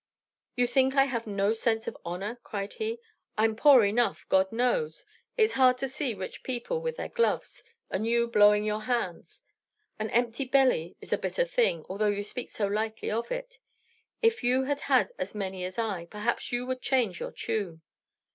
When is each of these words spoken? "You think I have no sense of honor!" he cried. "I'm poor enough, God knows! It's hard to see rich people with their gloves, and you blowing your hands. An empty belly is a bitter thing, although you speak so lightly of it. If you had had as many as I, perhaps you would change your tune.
"You 0.55 0.65
think 0.65 0.95
I 0.95 1.03
have 1.05 1.27
no 1.27 1.53
sense 1.53 1.87
of 1.87 1.95
honor!" 2.03 2.31
he 2.33 2.39
cried. 2.43 2.75
"I'm 3.37 3.55
poor 3.55 3.83
enough, 3.85 4.25
God 4.29 4.51
knows! 4.51 5.05
It's 5.37 5.53
hard 5.53 5.77
to 5.77 5.87
see 5.87 6.15
rich 6.15 6.41
people 6.41 6.81
with 6.81 6.95
their 6.97 7.07
gloves, 7.09 7.63
and 7.91 8.07
you 8.07 8.27
blowing 8.27 8.63
your 8.63 8.81
hands. 8.81 9.43
An 9.99 10.09
empty 10.09 10.45
belly 10.45 10.95
is 11.01 11.13
a 11.13 11.19
bitter 11.19 11.45
thing, 11.45 11.85
although 11.87 12.07
you 12.07 12.23
speak 12.23 12.49
so 12.49 12.65
lightly 12.65 13.11
of 13.11 13.31
it. 13.31 13.59
If 14.23 14.43
you 14.43 14.63
had 14.63 14.81
had 14.81 15.13
as 15.19 15.35
many 15.35 15.63
as 15.65 15.77
I, 15.77 16.07
perhaps 16.07 16.51
you 16.51 16.65
would 16.65 16.81
change 16.81 17.19
your 17.19 17.31
tune. 17.31 17.83